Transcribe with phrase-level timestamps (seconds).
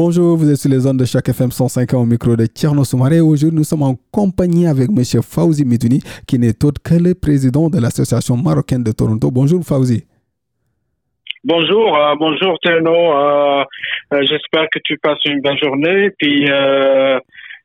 [0.00, 3.18] Bonjour, vous êtes sur les zones de chaque FM 105 au micro de Tierno Soumaré.
[3.18, 5.02] Aujourd'hui, nous sommes en compagnie avec M.
[5.24, 9.28] Fauzi Midouni, qui n'est autre que le président de l'Association marocaine de Toronto.
[9.32, 10.06] Bonjour Fauzi.
[11.42, 12.94] Bonjour, euh, bonjour Tierno.
[12.94, 13.64] Euh,
[14.14, 16.10] euh, j'espère que tu passes une bonne journée.
[16.16, 16.46] Puis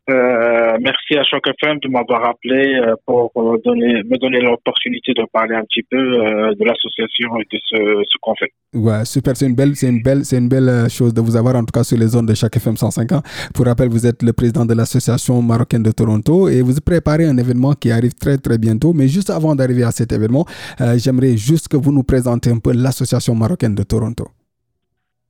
[0.10, 3.32] euh, merci à Choc FM de m'avoir appelé euh, pour
[3.64, 8.18] donner, me donner l'opportunité de parler un petit peu euh, de l'association et de ce,
[8.22, 8.52] qu'on fait.
[8.74, 9.38] Ouais, super.
[9.38, 11.72] C'est une belle, c'est une belle, c'est une belle chose de vous avoir en tout
[11.74, 13.22] cas sur les zones de Choc FM 105 ans.
[13.54, 17.38] Pour rappel, vous êtes le président de l'association marocaine de Toronto et vous préparez un
[17.38, 18.92] événement qui arrive très très bientôt.
[18.94, 20.46] Mais juste avant d'arriver à cet événement,
[20.98, 24.26] j'aimerais juste que vous nous présentez un peu l'association marocaine de Toronto.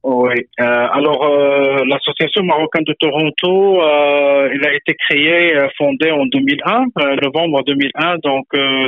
[0.04, 0.34] Oui.
[0.60, 6.26] Euh, alors, euh, l'association marocaine de Toronto, euh, il a été créé, euh, fondée en
[6.26, 8.46] 2001, euh, novembre 2001, donc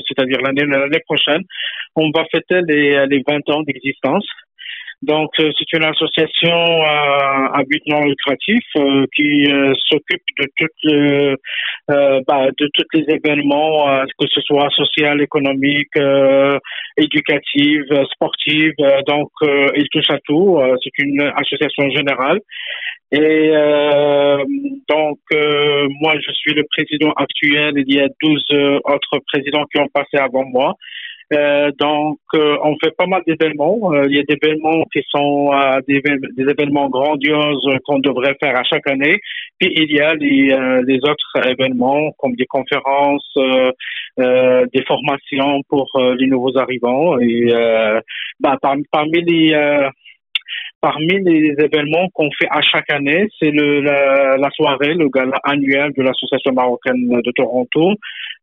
[0.08, 1.44] c'est-à-dire l'année l'année prochaine.
[1.96, 4.28] On va fêter les, les 20 ans d'existence.
[5.02, 9.46] Donc, euh, c'est une association euh, à but non lucratif euh, qui
[9.90, 11.38] s'occupe de toutes
[12.28, 15.96] bah, de tous les événements, que ce soit social, économique,
[16.98, 18.72] éducatif, sportif.
[19.08, 20.60] donc, il touche à tout.
[20.84, 22.40] c'est une association générale.
[23.12, 23.52] Et
[24.90, 25.20] donc,
[26.02, 27.74] moi, je suis le président actuel.
[27.76, 28.46] Il y a 12
[28.86, 30.74] autres présidents qui ont passé avant moi.
[31.34, 33.92] Euh, donc, euh, on fait pas mal d'événements.
[33.94, 35.52] Euh, il y a des événements qui sont
[35.88, 39.20] des, des, événements grandioses qu'on devrait faire à chaque année.
[39.60, 43.34] Puis il y a les, les autres événements comme des conférences,
[44.18, 47.18] des formations pour les nouveaux arrivants.
[47.20, 47.52] Et
[48.40, 49.56] bah, parmi, parmi les
[50.86, 55.92] Parmi les événements qu'on fait à chaque année, c'est la, la, soirée, le gala annuel
[55.98, 57.96] de l'Association marocaine de Toronto, euh,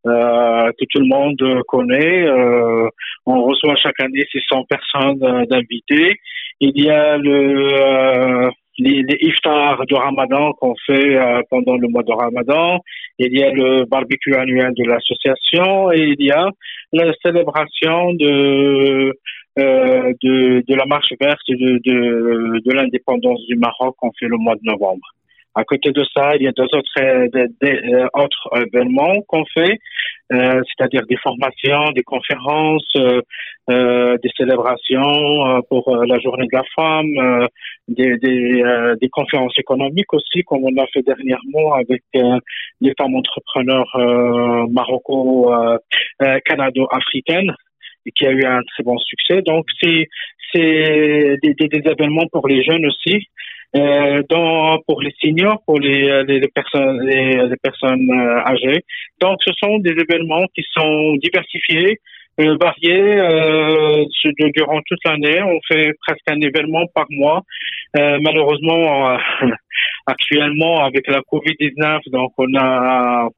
[0.04, 2.26] que tout le monde connaît.
[2.26, 2.88] Euh,
[3.26, 6.18] on reçoit chaque année 600 personnes euh, d'invités.
[6.60, 11.88] Il y a le euh, les, les iftars du Ramadan qu'on fait euh, pendant le
[11.88, 12.80] mois de Ramadan.
[13.18, 16.48] Il y a le barbecue annuel de l'association et il y a
[16.92, 19.12] la célébration de
[19.58, 24.38] euh, de, de la marche verte de, de, de l'indépendance du Maroc qu'on fait le
[24.38, 25.06] mois de novembre.
[25.54, 27.28] À côté de ça, il y a deux autres, euh,
[27.62, 29.78] euh, autres événements qu'on fait,
[30.32, 33.20] euh, c'est-à-dire des formations, des conférences, euh,
[34.22, 37.46] des célébrations pour la journée de la femme,
[37.86, 38.62] des, des,
[38.98, 42.02] des, conférences économiques aussi, comme on a fait dernièrement avec
[42.80, 43.94] les femmes entrepreneurs
[44.70, 47.54] maroco-canado-africaines
[48.16, 49.42] qui a eu un très bon succès.
[49.42, 50.08] Donc, c'est
[50.52, 53.28] c'est des, des, des, événements pour les jeunes aussi,
[53.74, 58.84] euh, dans, pour les seniors, pour les, les, les personnes les, les personnes euh, âgées.
[59.20, 61.98] Donc, ce sont des événements qui sont diversifiés,
[62.40, 64.04] euh, variés euh,
[64.54, 65.42] durant toute l'année.
[65.42, 67.42] On fait presque un événement par mois.
[67.98, 69.16] Euh, malheureusement,
[70.06, 73.28] actuellement avec la Covid-19, donc on a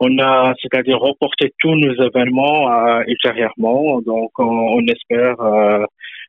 [0.00, 4.00] on a, c'est-à-dire reporté tous nos événements euh, ultérieurement.
[4.02, 5.84] Donc, on, espère, euh,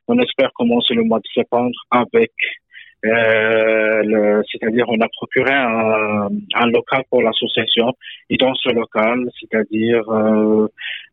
[0.08, 2.32] on espère commencer le mois de septembre avec
[3.04, 7.94] euh, c'est-à-dire on a procuré un, local pour l'association
[8.28, 10.68] et dans ce local, c'est-à-dire euh,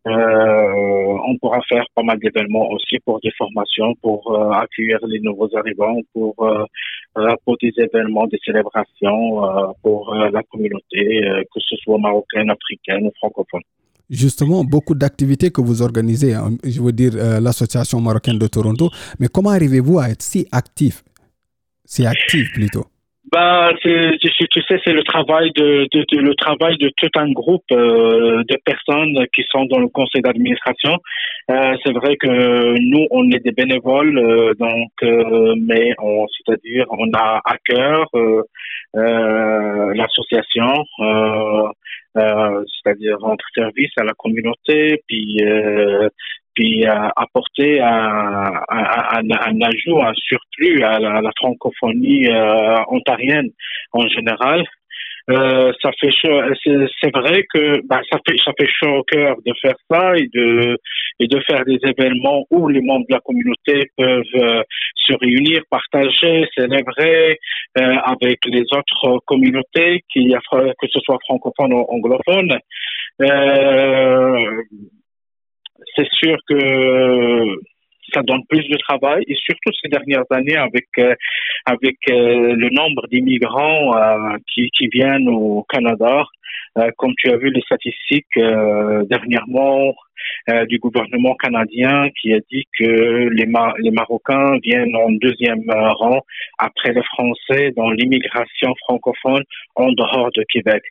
[0.05, 5.49] euh, on pourra faire pas mal d'événements aussi pour des formations, pour accueillir les nouveaux
[5.55, 6.35] arrivants, pour
[7.45, 11.21] pour des événements, des célébrations pour la communauté,
[11.53, 13.61] que ce soit marocaine, africaine ou francophone.
[14.09, 19.27] Justement beaucoup d'activités que vous organisez, hein, je veux dire l'association marocaine de Toronto, mais
[19.27, 21.03] comment arrivez-vous à être si actif
[21.87, 22.85] c'est actif plutôt.
[23.31, 28.57] Bah, tu, sais, c'est le travail de, le travail de tout un groupe euh, de
[28.63, 30.97] personnes qui sont dans le conseil d'administration.
[31.51, 34.91] Euh, c'est vrai que nous, on est des bénévoles, euh, donc,
[35.57, 38.07] mais on, c'est-à-dire, on a à cœur
[38.93, 40.85] l'association,
[42.15, 45.41] c'est-à-dire rendre service à la communauté, puis
[46.57, 53.49] puis apporter un, un, un, ajout, un surplus à la, francophonie euh, ontarienne
[53.93, 54.63] en général.
[55.29, 56.41] Euh, ça fait chaud.
[56.63, 60.29] C'est vrai que bah, ça fait ça fait chaud au cœur de faire ça et
[60.33, 60.77] de
[61.19, 64.63] et de faire des événements où les membres de la communauté peuvent euh,
[64.95, 67.39] se réunir, partager, célébrer
[67.77, 72.57] euh, avec les autres communautés, qui que ce soit francophone ou anglophone.
[75.95, 77.57] C'est sûr que
[78.13, 81.13] ça donne plus de travail et surtout ces dernières années avec euh,
[81.65, 86.23] avec euh, le nombre d'immigrants euh, qui, qui viennent au Canada.
[86.97, 88.37] comme tu as vu les statistiques
[89.13, 89.95] dernièrement
[90.71, 92.91] du gouvernement canadien qui a dit que
[93.37, 93.47] les,
[93.85, 95.65] les Marocains viennent en deuxième
[96.01, 96.21] rang
[96.59, 99.43] après les Français dans l'immigration francophone
[99.75, 100.83] en dehors de Québec.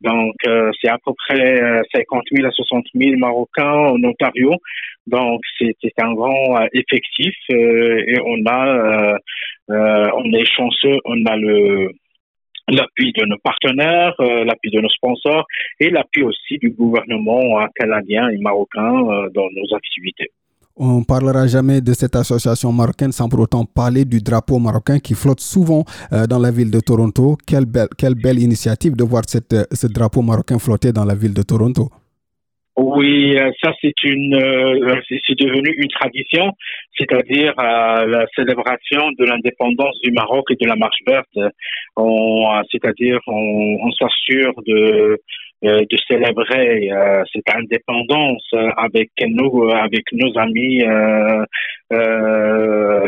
[0.00, 0.34] Donc,
[0.80, 4.56] c'est à peu près 50 000 à 60 000 Marocains en Ontario.
[5.06, 9.16] Donc c'est un grand euh, effectif euh, et on a
[9.70, 11.90] euh, on est chanceux, on a le
[12.68, 15.44] l'appui de nos partenaires, l'appui de nos sponsors
[15.80, 18.92] et l'appui aussi du gouvernement canadien et marocain
[19.34, 20.30] dans nos activités.
[20.76, 24.98] On ne parlera jamais de cette association marocaine sans pour autant parler du drapeau marocain
[24.98, 25.84] qui flotte souvent
[26.28, 27.36] dans la ville de Toronto.
[27.46, 31.34] Quelle belle, quelle belle initiative de voir cette, ce drapeau marocain flotter dans la ville
[31.34, 31.90] de Toronto.
[32.82, 36.52] Oui, euh, ça c'est une, euh, c'est devenu une tradition,
[36.96, 41.28] c'est-à-dire euh, la célébration de l'indépendance du Maroc et de la marche verte.
[42.70, 45.20] c'est-à-dire on, on s'assure de
[45.62, 46.90] de célébrer
[47.32, 50.82] cette indépendance avec nous, avec nos amis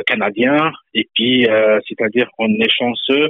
[0.07, 1.47] canadiens, et puis
[1.89, 3.29] c'est-à-dire on est chanceux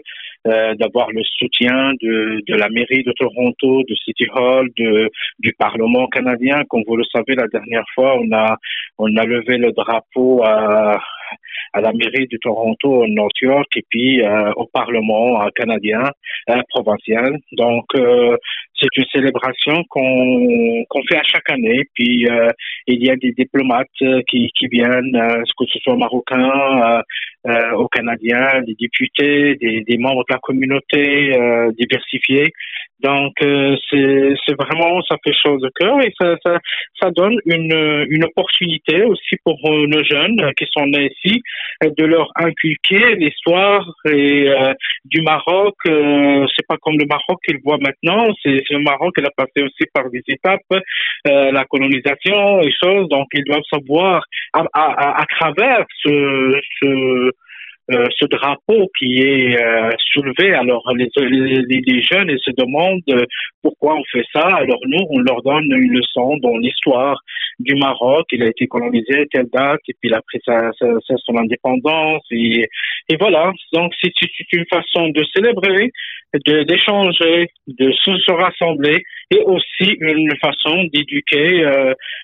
[0.49, 5.09] euh, d'avoir le soutien de, de la mairie de Toronto, de City Hall, de,
[5.39, 6.65] du Parlement canadien.
[6.69, 8.57] Comme vous le savez, la dernière fois, on a,
[8.99, 11.01] on a levé le drapeau à,
[11.73, 16.11] à la mairie de Toronto, au North York, et puis euh, au Parlement canadien,
[16.51, 17.39] euh, provincial.
[17.53, 17.87] Donc,
[18.83, 21.83] c'est une célébration qu'on fait à chaque année.
[21.95, 22.49] Puis euh,
[22.87, 27.03] il y a des diplomates euh, qui, viennent, euh, que ce soit marocains,
[27.47, 31.37] euh, aux Canadiens, des députés, des, des membres de la communauté
[31.77, 32.53] diversifiée
[33.03, 36.59] donc euh, c'est vraiment ça fait chose de cœur et ça, ça,
[37.01, 41.43] ça donne une, une opportunité aussi pour euh, nos jeunes qui sont nés ici
[41.85, 44.49] euh, de leur inculquer l'histoire et
[45.05, 45.75] du Maroc.
[45.85, 49.85] c'est pas comme le Maroc qu'ils voient maintenant, c'est le Maroc qui a passé aussi
[49.93, 50.61] par des étapes,
[51.25, 53.09] la colonisation et choses.
[53.09, 57.33] Donc ils doivent savoir à, à, à travers ce, ce
[57.95, 60.55] euh, ce drapeau qui est euh, soulevé.
[60.55, 63.25] Alors les, les, jeunes ils se demandent euh,
[63.63, 64.43] pourquoi on fait ça.
[64.43, 67.21] Alors nous, on leur donne une leçon dans l'histoire
[67.59, 68.27] du Maroc.
[68.33, 72.67] Il a été colonisé telle date et puis il a pris sa, son indépendance et,
[73.09, 73.53] et voilà.
[73.73, 74.13] Donc c'est
[74.53, 75.91] une façon de célébrer,
[76.47, 81.65] de d'échanger, de se, rassembler et aussi une façon d'éduquer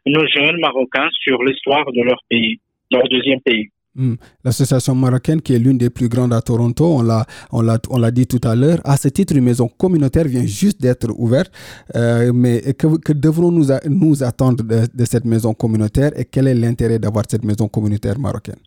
[0.06, 2.58] nos jeunes marocains sur l'histoire de leur pays,
[2.90, 3.68] leur deuxième pays.
[3.98, 4.14] Hmm.
[4.44, 7.98] L'association marocaine, qui est l'une des plus grandes à Toronto, on l'a, on l'a, on
[7.98, 11.50] l'a dit tout à l'heure, à ce titre, une maison communautaire vient juste d'être ouverte.
[11.96, 17.00] Euh, mais que, que devrons-nous nous attendre de, cette maison communautaire et quel est l'intérêt
[17.00, 18.62] d'avoir cette maison communautaire marocaine?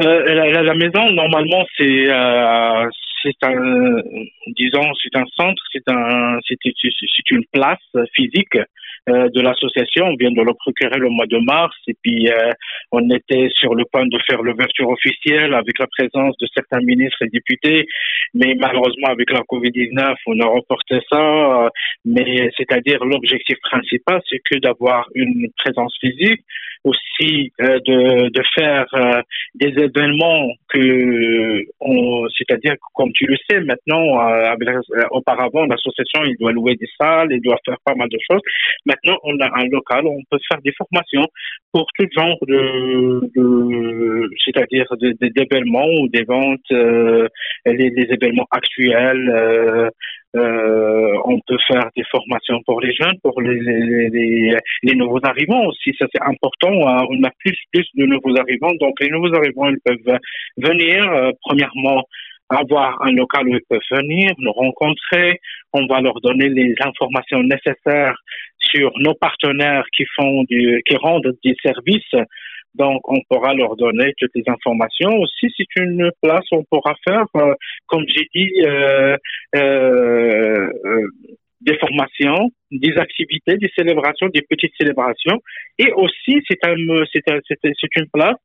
[0.00, 2.88] Euh, la, maison, normalement, c'est, euh,
[3.20, 4.00] c'est un,
[4.56, 8.58] disons, c'est un centre, c'est un, c'est, une place physique
[9.06, 10.06] de l'association.
[10.06, 12.50] On vient de le procurer le mois de mars et puis euh,
[12.92, 17.22] on était sur le point de faire l'ouverture officielle avec la présence de certains ministres
[17.22, 17.86] et députés,
[18.34, 21.68] mais malheureusement avec la Covid-19, on a reporté ça.
[22.04, 26.42] mais c'est-à-dire l'objectif principal, c'est que d'avoir une présence physique,
[26.84, 28.84] aussi euh, de, de faire
[29.54, 34.04] des événements que on, c'est-à-dire comme tu le sais maintenant,
[35.10, 38.42] auparavant l'association il doit louer des salles, il doit faire pas mal de choses.
[38.94, 41.26] Maintenant, on a un local où on peut faire des formations
[41.72, 44.86] pour tout genre de, c'est-à-dire
[45.20, 47.26] d'événements ou des ventes, euh,
[47.66, 49.28] les, événements actuels.
[49.30, 49.90] Euh,
[50.36, 55.94] euh, on peut faire des formations pour les jeunes, pour les, nouveaux arrivants aussi.
[55.98, 56.88] Ça, c'est important.
[56.88, 57.04] Hein.
[57.10, 58.72] On a plus, plus de nouveaux arrivants.
[58.80, 60.18] Donc, les nouveaux arrivants, ils peuvent
[60.56, 62.04] venir, euh, premièrement,
[62.48, 65.40] avoir un local où ils peuvent venir, nous rencontrer.
[65.72, 68.16] On va leur donner les informations nécessaires
[68.58, 72.14] sur nos partenaires qui font du, qui rendent des services.
[72.74, 75.16] Donc, on pourra leur donner toutes les informations.
[75.18, 77.54] Aussi, c'est une place où on pourra faire, euh,
[77.86, 79.16] comme j'ai dit, euh,
[79.56, 81.06] euh, euh,
[81.60, 85.40] des formations, des activités, des célébrations, des petites célébrations.
[85.78, 86.74] Et aussi, c'est un,
[87.12, 88.36] c'est un, c'est une place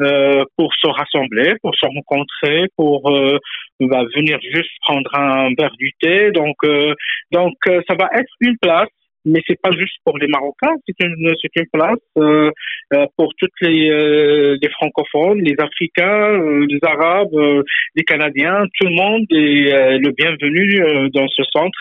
[0.00, 3.38] euh, pour se rassembler, pour se rencontrer, pour euh,
[3.80, 6.30] va venir juste prendre un verre du thé.
[6.32, 6.94] Donc, euh,
[7.30, 8.88] donc ça va être une place
[9.24, 12.50] mais c'est pas juste pour les Marocains, c'est une, c'est une place euh,
[12.92, 17.62] euh, pour toutes les, euh, les francophones, les Africains, les Arabes,
[17.94, 21.78] les Canadiens, tout le monde est le bienvenu dans ce centre.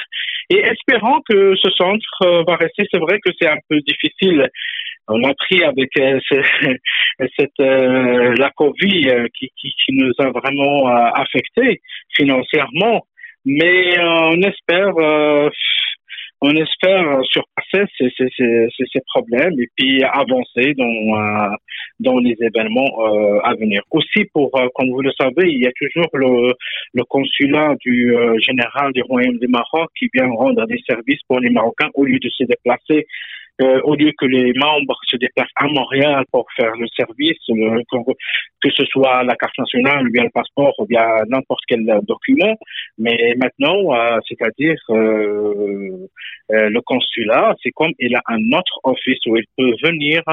[0.50, 4.50] Et espérant que ce centre va rester, c'est vrai que c'est un peu difficile.
[5.08, 5.90] On a pris avec
[7.38, 11.82] cette la Covid qui, qui, qui, nous a vraiment affecté
[12.16, 13.06] financièrement,
[13.46, 14.94] mais on espère
[16.46, 21.56] on espère surpasser ces, ces, ces, ces, problèmes et puis avancer dans, euh,
[22.02, 23.82] dans les événements euh, à venir.
[23.92, 26.54] Aussi, pour, euh, comme vous le savez, il y a toujours le,
[26.94, 31.50] le consulat du général du Royaume du Maroc qui vient rendre des services pour les
[31.50, 33.08] Marocains au lieu de se déplacer
[33.62, 38.70] euh, au lieu que les membres se déplacent à Montréal pour faire le service, que
[38.72, 42.56] ce soit la carte nationale ou bien le passeport ou bien n'importe quel document.
[42.98, 46.08] Mais maintenant, euh, c'est-à-dire euh,
[46.50, 50.24] le consulat, c'est comme il a un autre office où il peut venir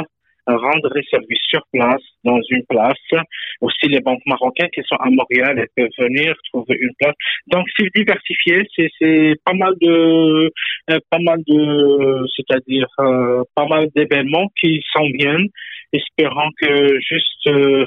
[0.47, 3.23] rendre les services sur place, dans une place.
[3.61, 7.15] Aussi, les banques marocaines qui sont à Montréal, elles peuvent venir trouver une place.
[7.49, 8.63] Donc, c'est diversifié.
[8.77, 10.51] C'est pas mal de,
[10.91, 15.49] euh, pas mal de, c'est-à-dire euh, pas mal d'événements qui s'en viennent,
[15.93, 17.87] espérant que juste euh,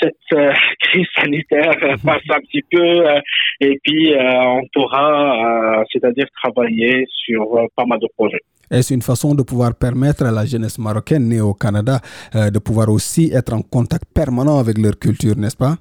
[0.00, 0.14] cette
[0.80, 1.74] crise sanitaire
[2.04, 3.04] passe un petit peu
[3.60, 8.40] et puis on pourra, c'est-à-dire travailler sur pas mal de projets.
[8.70, 12.00] Est-ce une façon de pouvoir permettre à la jeunesse marocaine née au Canada
[12.34, 15.76] euh, de pouvoir aussi être en contact permanent avec leur culture, n'est-ce pas?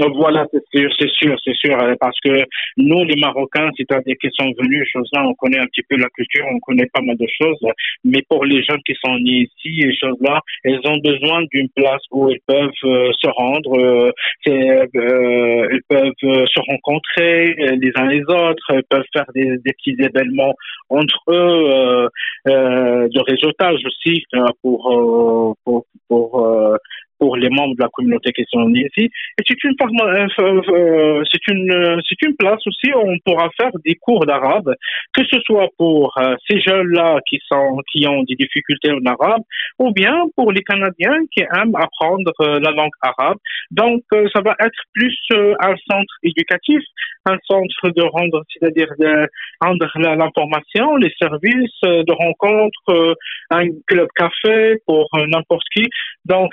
[0.00, 2.44] Voilà, c'est sûr, c'est sûr, c'est sûr, euh, parce que
[2.76, 6.08] nous, les Marocains, c'est-à-dire qui sont venus, choses là, on connaît un petit peu la
[6.08, 7.58] culture, on connaît pas mal de choses,
[8.04, 11.68] mais pour les gens qui sont nés ici, et choses là, ils ont besoin d'une
[11.76, 14.10] place où ils peuvent euh, se rendre, euh,
[14.46, 20.54] ils peuvent se rencontrer les uns les autres, ils peuvent faire des, des petits événements
[20.88, 22.08] entre eux,
[22.46, 24.24] de réseautage aussi
[24.62, 26.78] pour pour, pour
[27.24, 29.04] pour les membres de la communauté qui sont ici.
[29.38, 33.48] Et c'est une, euh, euh, c'est une, euh, c'est une place aussi où on pourra
[33.58, 34.70] faire des cours d'arabe,
[35.14, 36.14] que ce soit pour
[36.46, 39.40] ces jeunes-là qui sont, qui ont des difficultés en arabe,
[39.78, 42.32] ou bien pour les Canadiens qui aiment apprendre
[42.66, 43.38] la langue arabe.
[43.70, 44.02] Donc,
[44.34, 46.82] ça va être plus un centre éducatif,
[47.26, 49.26] un centre de rendre, c'est-à-dire de
[49.60, 49.86] rendre
[50.20, 53.16] l'information, les services de rencontre,
[53.50, 55.88] un club café pour n'importe qui.
[56.26, 56.52] Donc,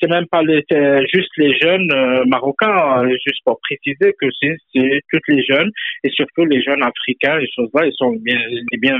[0.00, 0.64] c'est même pas les,
[1.12, 5.70] juste les jeunes euh, marocains, hein, juste pour préciser que c'est toutes les jeunes
[6.04, 8.38] et surtout les jeunes africains, les choses-là, ils sont bien,
[8.72, 8.98] les, bien,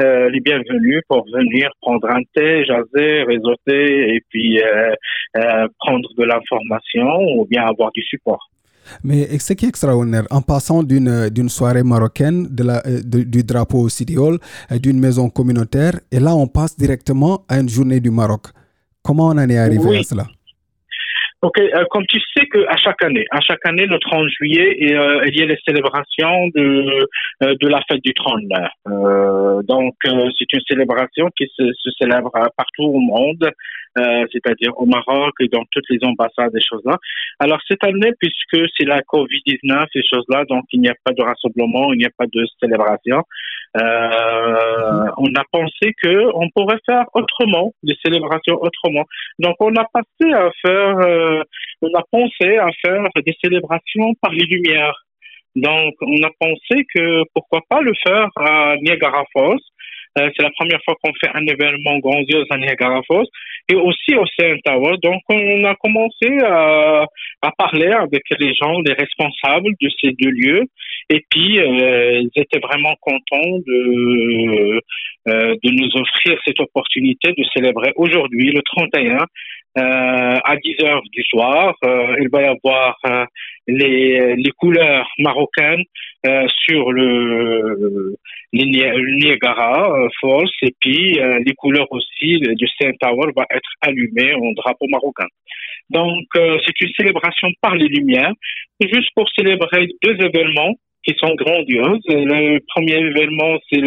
[0.00, 6.24] euh, les bienvenus pour venir prendre un thé, jaser, réseauter et puis euh, prendre de
[6.24, 8.50] l'information ou bien avoir du support.
[9.02, 14.18] Mais ce qui est extraordinaire, en passant d'une, soirée marocaine, de la, du drapeau au
[14.18, 14.38] Hall,
[14.70, 18.48] d'une maison communautaire, et là on passe directement à une journée du Maroc.
[19.04, 20.26] Comment on en est arrivé à cela
[21.44, 24.78] Ok, euh, comme tu sais que à chaque année, à chaque année, le 30 juillet,
[24.94, 27.06] euh, il y a les célébrations de
[27.42, 28.48] euh, de la fête du trône.
[29.68, 29.94] donc,
[30.38, 33.50] c'est une célébration qui se, se, célèbre partout au monde,
[34.32, 36.96] c'est-à-dire au Maroc et dans toutes les ambassades et choses là.
[37.38, 41.12] Alors cette année, puisque c'est la Covid-19 et choses là, donc il n'y a pas
[41.12, 43.22] de rassemblement, il n'y a pas de célébration.
[43.76, 49.04] Euh, on a pensé que on pourrait faire autrement, des célébrations autrement.
[49.40, 51.33] Donc on a passé à faire, euh,
[51.82, 55.04] on a pensé à faire des célébrations par les lumières.
[55.56, 59.60] Donc on a pensé que pourquoi pas le faire à Niagara Falls
[60.18, 63.26] euh, c'est la première fois qu'on fait un événement grandiose à Niagara Falls
[63.68, 64.96] et aussi au CN Tower.
[65.02, 67.04] Donc, on a commencé à,
[67.58, 70.62] parler avec les gens, les responsables de ces deux lieux.
[71.10, 74.80] Et puis, euh, ils étaient vraiment contents de,
[75.28, 79.24] euh, de nous offrir cette opportunité de célébrer aujourd'hui, le 31, euh,
[79.76, 81.74] à 10 heures du soir.
[81.84, 83.24] Euh, il va y avoir euh,
[83.66, 85.84] les, les couleurs marocaines
[86.66, 88.16] sur le,
[88.54, 94.86] Niagara Falls et puis les couleurs aussi du Saint Tower va être allumées en drapeau
[94.88, 95.26] marocain.
[95.90, 98.32] Donc c'est une célébration par les lumières,
[98.80, 100.74] juste pour célébrer deux événements
[101.06, 102.00] qui sont grandioses.
[102.08, 103.82] Le premier événement, c'est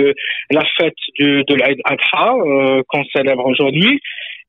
[0.52, 2.36] la fête de, de l'Aïd Adha
[2.88, 4.00] qu'on célèbre aujourd'hui.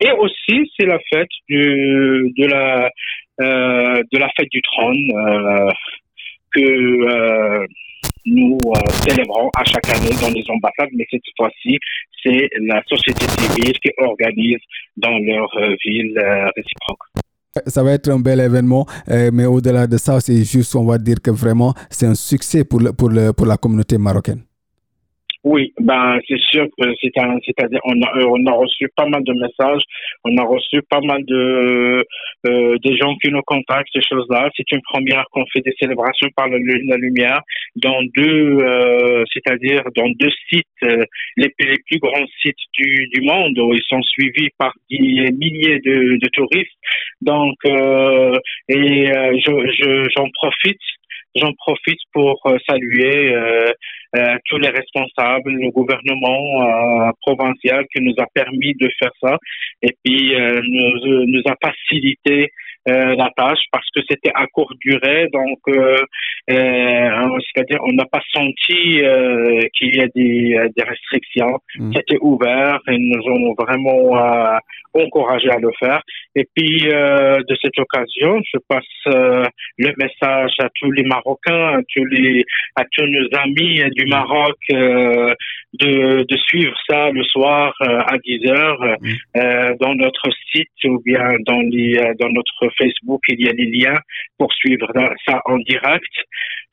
[0.00, 2.90] Et aussi, c'est la fête du, de la
[3.40, 4.02] euh,
[4.36, 5.70] fête du trône euh,
[6.52, 7.66] que euh,
[8.26, 8.60] nous
[9.06, 11.78] célébrons à chaque année dans les ambassades, mais cette fois-ci,
[12.22, 14.58] c'est la société civile qui organise
[14.96, 15.48] dans leur
[15.84, 16.18] ville
[16.56, 16.98] réciproque.
[17.66, 18.86] Ça va être un bel événement,
[19.32, 22.80] mais au-delà de ça, c'est juste, on va dire que vraiment, c'est un succès pour,
[22.96, 24.42] pour la communauté marocaine.
[25.44, 29.22] Oui, ben c'est sûr que c'est un, c'est-à-dire on a, on a reçu pas mal
[29.22, 29.82] de messages,
[30.24, 32.04] on a reçu pas mal de
[32.46, 34.50] euh, des gens qui nous contactent ces choses-là.
[34.56, 37.40] C'est une première qu'on fait des célébrations par la, lumière
[37.76, 41.04] dans deux, euh, c'est-à-dire dans deux sites, euh,
[41.36, 45.78] les, les, plus grands sites du, du monde où ils sont suivis par des milliers
[45.78, 46.72] de, de touristes.
[47.20, 48.36] Donc euh,
[48.68, 49.52] et euh, je,
[49.82, 50.80] je, j'en profite
[51.38, 53.72] j'en profite pour euh, saluer euh,
[54.16, 59.38] euh, tous les responsables, le gouvernement provincial qui nous a permis de faire ça.
[59.82, 62.50] Et puis nous, nous a facilité
[62.86, 65.98] la tâche parce que c'était à courte durée, donc euh,
[66.48, 69.00] c'est-à-dire on n'a pas senti
[69.74, 71.58] qu'il y a des, des restrictions.
[71.76, 71.92] Mmh.
[71.94, 74.58] C'était ouvert et nous ont vraiment
[74.94, 76.00] encouragé à le faire.
[76.34, 78.84] Et puis de cette occasion, je passe
[79.78, 82.44] le message à tous les Marocains, à tous les,
[82.76, 85.34] à tous nos amis du Maroc, euh,
[85.74, 88.96] de, de suivre ça le soir euh, à 10 heures
[89.36, 93.66] euh, dans notre site ou bien dans les, dans notre Facebook, il y a des
[93.66, 93.98] liens
[94.38, 94.90] pour suivre
[95.26, 96.12] ça en direct.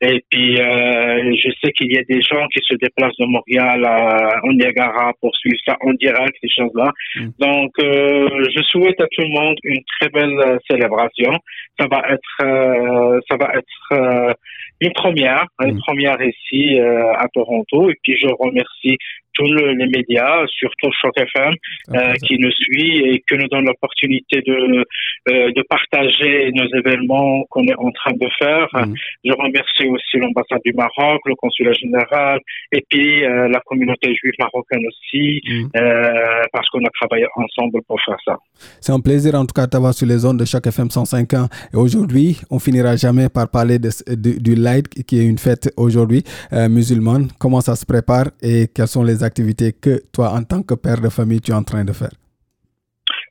[0.02, 4.40] Et puis, je sais qu'il y a des gens qui se déplacent de Montréal à,
[4.44, 6.92] en Niagara pour suivre ça en direct, ces choses-là.
[7.14, 7.28] Mm.
[7.38, 11.32] Donc, je souhaite à tout le monde une très belle célébration.
[11.78, 14.36] Ça va être, ça va être
[14.80, 15.80] une première, une mm.
[15.80, 17.90] première ici euh, à Toronto.
[17.90, 18.98] Et puis je remercie
[19.36, 21.54] tous les médias, surtout Choc FM,
[21.94, 24.84] euh, qui nous suit et qui nous donne l'opportunité de,
[25.28, 28.68] euh, de partager nos événements qu'on est en train de faire.
[28.72, 28.94] Mm.
[29.24, 32.38] Je remercie aussi l'ambassade du Maroc, le consulat général
[32.70, 35.66] et puis euh, la communauté juive marocaine aussi, mm.
[35.76, 38.36] euh, parce qu'on a travaillé ensemble pour faire ça.
[38.80, 41.48] C'est un plaisir en tout cas d'avoir sur les ondes de Choc FM 105 ans.
[41.74, 43.90] Et aujourd'hui, on finira jamais par parler de,
[44.38, 47.28] du Light, qui est une fête aujourd'hui musulmane.
[47.38, 51.00] Comment ça se prépare et quelles sont les activités que toi, en tant que père
[51.00, 52.16] de famille, tu es en train de faire.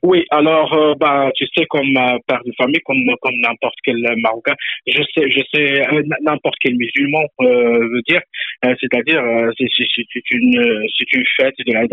[0.02, 3.98] Oui, alors, euh, bah, tu sais, comme euh, père de famille, comme comme n'importe quel
[4.18, 4.54] Marocain,
[4.86, 8.20] je sais, je sais, euh, n'importe quel musulman veut dire,
[8.62, 9.22] c'est-à-dire,
[9.58, 11.90] c'est une, c'est une fête de l'Aïd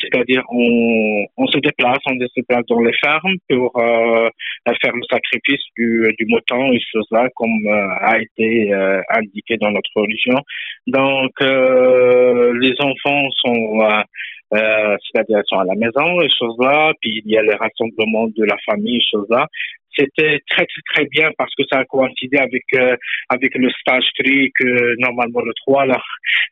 [0.00, 3.72] c'est-à-dire, on, on se déplace, on se déplace dans les fermes pour
[4.82, 8.72] faire le sacrifice du, du mouton et choses-là, comme a été
[9.10, 10.40] indiqué dans notre religion.
[10.86, 13.80] Donc, les enfants sont
[14.54, 18.28] euh, c'est-à-dire sont à la maison, et choses là, puis il y a les rassemblements
[18.28, 19.48] de la famille, choses là
[19.96, 22.96] c'était très, très, très bien parce que ça a coïncidé avec, euh,
[23.28, 26.00] avec le stage tri que normalement le 3, là,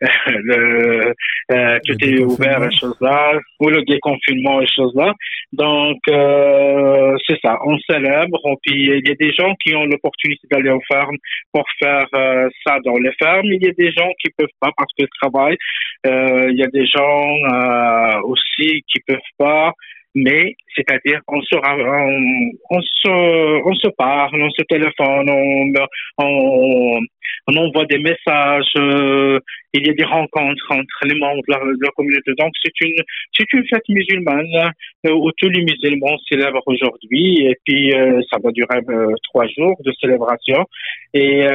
[0.26, 1.14] le,
[1.52, 5.12] euh, tout est ouvert et choses là, ou le déconfinement et choses là.
[5.52, 10.46] Donc, euh, c'est ça, on célèbre, puis il y a des gens qui ont l'opportunité
[10.50, 11.16] d'aller aux fermes
[11.52, 13.46] pour faire euh, ça dans les fermes.
[13.46, 15.59] Il y a des gens qui peuvent pas parce qu'ils travaillent.
[16.07, 19.72] Euh, il y a des gens aussi qui peuvent pas
[20.14, 25.72] mais c'est-à-dire on se on, on, se on se parle, on se téléphone, on
[26.18, 27.01] on,
[27.48, 29.38] on envoie des messages, euh,
[29.72, 32.33] il y a des rencontres entre les membres de la, communauté.
[32.38, 33.03] Donc c'est une
[33.37, 34.72] c'est une fête musulmane
[35.07, 39.46] euh, où tous les musulmans célèbrent aujourd'hui et puis euh, ça va durer euh, trois
[39.57, 40.66] jours de célébration
[41.14, 41.46] et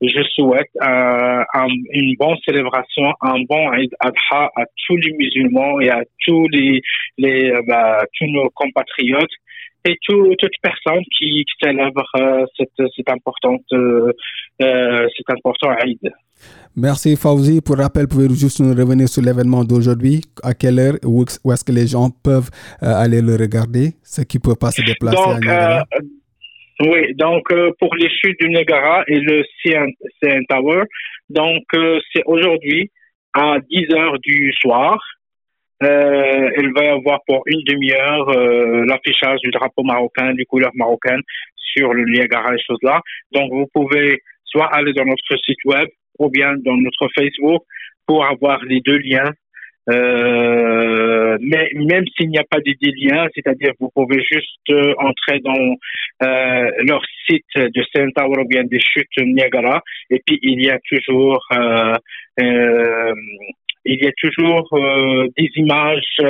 [0.00, 1.44] je souhaite euh,
[1.92, 6.80] une bonne célébration, un bon Eid Adha à tous les musulmans et à tous les,
[7.16, 9.30] les euh, bah, tous nos compatriotes
[9.84, 14.12] et tout, toute personne qui, qui célèbre euh, cette, cette importante euh,
[14.62, 15.98] euh, cet important Eid.
[16.76, 17.60] Merci Fauzi.
[17.60, 20.20] Pour rappel, pouvez-vous juste nous revenir sur l'événement d'aujourd'hui?
[20.44, 20.94] À quelle heure?
[21.04, 23.94] Où, est-ce que les gens peuvent aller le regarder?
[24.04, 25.84] Ceux qui ne peuvent pas se déplacer Donc, à
[26.80, 30.84] oui, donc euh, pour les chutes du Niagara et le CN, Tower,
[31.28, 32.90] donc euh, c'est aujourd'hui
[33.34, 34.98] à 10 heures du soir.
[35.82, 40.70] Euh, il va y avoir pour une demi-heure euh, l'affichage du drapeau marocain, du couleur
[40.74, 41.20] marocaine
[41.56, 43.00] sur le Niagara et choses là.
[43.32, 45.88] Donc vous pouvez soit aller dans notre site web
[46.18, 47.62] ou bien dans notre Facebook
[48.06, 49.32] pour avoir les deux liens
[49.90, 55.40] euh, mais même s'il n'y a pas de liens, c'est-à-dire vous pouvez juste euh, entrer
[55.40, 55.76] dans
[56.22, 60.70] euh, leur site de Saint Tower ou bien des chutes Niagara, et puis il y
[60.70, 61.94] a toujours euh,
[63.84, 64.68] il y a toujours
[65.36, 66.20] des images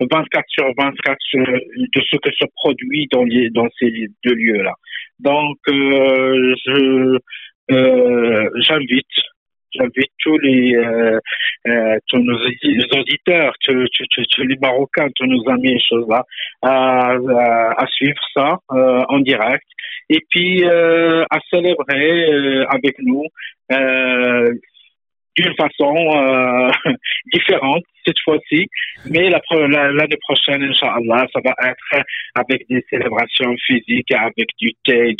[0.00, 3.90] 24 sur 24 de ce que se produit dans, les, dans ces
[4.24, 4.72] deux lieux-là.
[5.20, 7.18] Donc, je
[7.68, 9.06] j'invite
[9.74, 11.18] j'invite tous les euh,
[11.66, 13.74] euh, tous nos auditeurs, tous,
[14.38, 16.24] les Marocains, tous nos amis, choses là,
[16.62, 17.12] à,
[17.76, 19.64] à, suivre ça euh, en direct
[20.10, 23.24] et puis à célébrer avec nous
[25.36, 25.94] d'une façon
[27.32, 28.68] différente cette fois-ci.
[29.08, 32.04] Mais l'année prochaine, Inch'Allah, ça va être
[32.34, 35.14] avec des célébrations physiques, avec du thé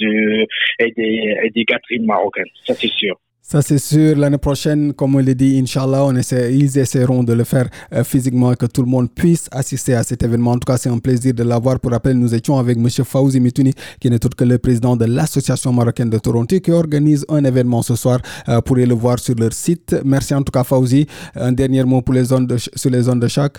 [0.78, 3.16] et, des, et des gâteries marocaines, ça c'est sûr.
[3.44, 4.16] Ça, c'est sûr.
[4.16, 8.54] L'année prochaine, comme on l'a dit, Inch'Allah, essaie, ils essaieront de le faire euh, physiquement,
[8.54, 10.52] que tout le monde puisse assister à cet événement.
[10.52, 11.80] En tout cas, c'est un plaisir de l'avoir.
[11.80, 12.88] Pour rappel, nous étions avec M.
[13.04, 17.26] Fauzi Mitouni, qui n'est autre que le président de l'Association marocaine de Toronto, qui organise
[17.28, 18.20] un événement ce soir.
[18.48, 19.96] Euh, vous pourrez le voir sur leur site.
[20.04, 21.08] Merci en tout cas, Fauzi.
[21.34, 23.58] Un dernier mot pour les zones sur les zones de chaque.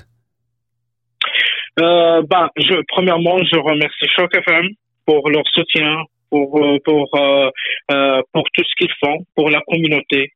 [1.80, 2.22] Euh,
[2.58, 4.70] je, premièrement, je remercie Choc FM
[5.06, 7.52] pour leur soutien, pour euh, pour euh,
[7.92, 10.32] euh, pour tout ce qu'ils font pour la communauté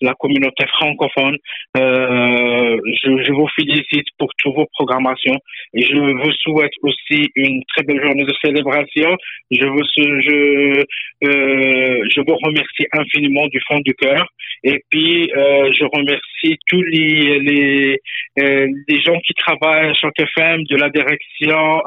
[0.00, 1.36] la communauté francophone.
[1.76, 5.38] Je, vous félicite pour toutes vos programmations
[5.74, 9.16] et je vous souhaite aussi une très belle journée de célébration.
[9.52, 10.84] Je vous je
[11.22, 14.26] je vous remercie infiniment du fond du cœur
[14.64, 18.00] et puis je remercie tous les les,
[18.36, 21.82] les gens qui travaillent sur FM de la direction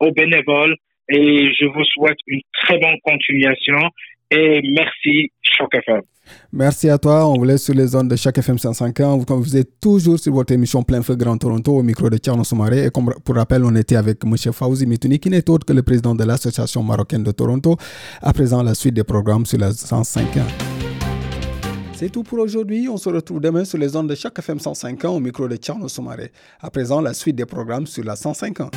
[0.00, 0.76] aux bénévoles
[1.08, 3.90] et je vous souhaite une très bonne continuation
[4.30, 6.02] et merci Choc FM.
[6.52, 7.26] Merci à toi.
[7.26, 9.28] On vous laisse sur les zones de chaque FM 150.
[9.28, 12.44] Vous, vous êtes toujours sur votre émission Plein Feu Grand Toronto au micro de Tcherno
[12.44, 12.84] Soumaré.
[12.86, 14.36] Et comme pour rappel, on était avec M.
[14.52, 17.76] Fauzi Mitouni, qui n'est autre que le président de l'Association marocaine de Toronto.
[18.20, 20.26] À présent, la suite des programmes sur la 105
[21.94, 22.88] C'est tout pour aujourd'hui.
[22.90, 25.88] On se retrouve demain sur les zones de chaque FM 150 au micro de Tcherno
[25.88, 26.30] Soumaré.
[26.60, 28.76] À présent, la suite des programmes sur la 150.